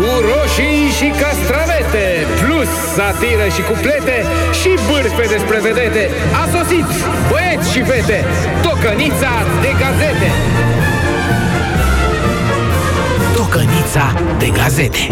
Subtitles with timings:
[0.00, 2.06] Cu roșii și castravete
[2.40, 4.16] Plus satiră și cuplete
[4.60, 6.02] Și bârfe despre vedete
[6.42, 6.88] A sosit
[7.30, 8.24] băieți și fete
[8.62, 9.32] Tocănița
[9.64, 10.30] de gazete
[13.36, 14.06] Tocănița
[14.38, 15.08] de gazete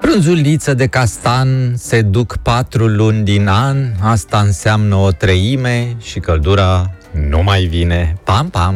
[0.00, 6.90] Frunzuliță de castan se duc patru luni din an, asta înseamnă o treime și căldura
[7.28, 8.16] nu mai vine.
[8.24, 8.74] Pam, pam!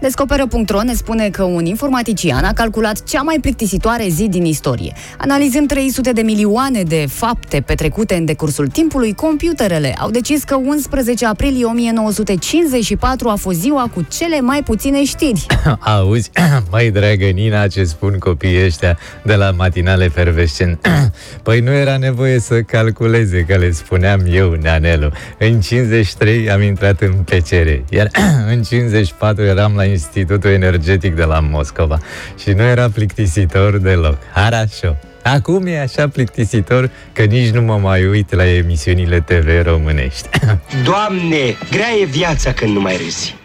[0.00, 4.92] Descoperă.ro ne spune că un informatician a calculat cea mai plictisitoare zi din istorie.
[5.18, 11.26] Analizând 300 de milioane de fapte petrecute în decursul timpului, computerele au decis că 11
[11.26, 15.46] aprilie 1954 a fost ziua cu cele mai puține știri.
[15.78, 16.30] Auzi,
[16.70, 20.88] mai dragă Nina, ce spun copiii ăștia de la matinale fervescent.
[21.42, 25.10] păi nu era nevoie să calculeze, că le spuneam eu, Neanelu.
[25.38, 28.10] În 53 am intrat în PCR, iar
[28.50, 31.98] în 54 eram la Institutul Energetic de la Moscova
[32.42, 34.18] și nu era plictisitor deloc.
[34.34, 34.96] Harașo.
[35.22, 40.28] Acum e așa plictisitor că nici nu mă mai uit la emisiunile TV românești.
[40.84, 43.38] Doamne, grea e viața când nu mai râzi.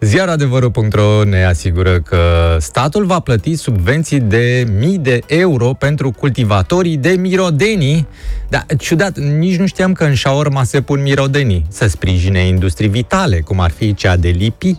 [0.00, 6.96] Ziarul adevărul.ro ne asigură că statul va plăti subvenții de mii de euro pentru cultivatorii
[6.96, 8.06] de mirodenii.
[8.48, 11.64] Dar, ciudat, nici nu știam că în șaorma se pun mirodenii.
[11.68, 14.76] Să sprijine industrii vitale, cum ar fi cea de lipi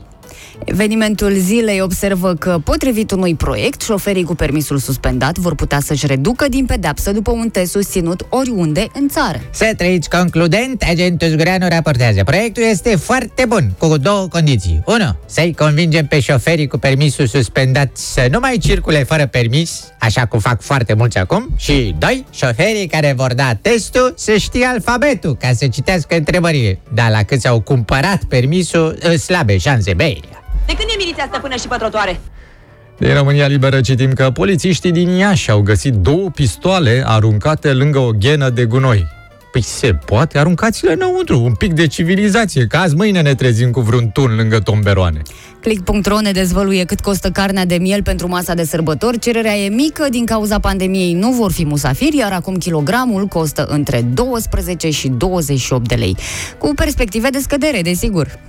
[0.65, 6.45] Evenimentul zilei observă că, potrivit unui proiect, șoferii cu permisul suspendat vor putea să-și reducă
[6.49, 9.41] din pedepsă după un test susținut oriunde în țară.
[9.51, 12.23] Să trăiți concludent, agentul Zgureanu raportează.
[12.23, 14.81] Proiectul este foarte bun, cu două condiții.
[14.85, 15.15] 1.
[15.25, 20.39] Să-i convingem pe șoferii cu permisul suspendat să nu mai circule fără permis, așa cum
[20.39, 21.47] fac foarte mulți acum.
[21.55, 22.25] Și 2.
[22.31, 26.79] Șoferii care vor da testul să știe alfabetul, ca să citească întrebările.
[26.93, 30.22] Dar la câți au cumpărat permisul, slabe șanse, bei.
[30.65, 32.19] De când e miliția stăpână și pătrătoare?
[32.97, 38.11] Din România Liberă citim că polițiștii din Iași au găsit două pistoale aruncate lângă o
[38.11, 39.07] ghenă de gunoi.
[39.51, 43.79] Păi se poate, aruncați-le înăuntru, un pic de civilizație, că azi mâine ne trezim cu
[43.79, 45.21] vreun tun lângă tomberoane.
[45.59, 49.19] Click.ro ne dezvăluie cât costă carnea de miel pentru masa de sărbători.
[49.19, 54.01] Cererea e mică, din cauza pandemiei nu vor fi musafiri, iar acum kilogramul costă între
[54.01, 56.17] 12 și 28 de lei.
[56.57, 58.39] Cu perspective de scădere, desigur.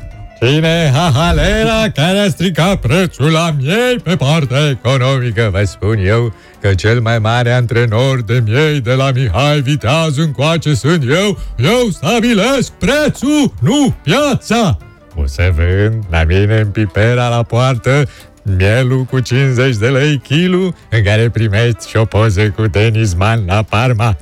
[0.44, 6.74] Cine hahalera care a stricat prețul la miei pe partea economică, vă spun eu că
[6.74, 12.72] cel mai mare antrenor de miei de la Mihai Viteaz încoace sunt eu, eu stabilesc
[12.72, 14.78] prețul, nu piața!
[15.14, 18.08] O să vând la mine în pipera la poartă
[18.42, 23.42] mielul cu 50 de lei kilu, în care primești și o poză cu Denis Man
[23.46, 24.16] la Parma.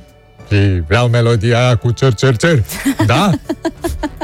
[0.49, 2.63] Și vreau melodia aia cu cer, cer, cer.
[3.05, 3.29] Da?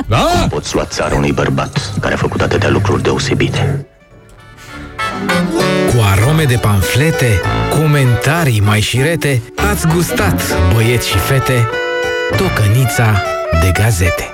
[0.08, 0.48] Da?
[0.50, 3.86] Poți lua țara unui bărbat care a făcut atâtea lucruri deosebite.
[5.90, 9.42] Cu arome de panflete, comentarii mai șirete,
[9.72, 10.42] ați gustat,
[10.74, 11.70] băieți și fete,
[12.38, 13.22] tocănița
[13.62, 14.34] de gazete.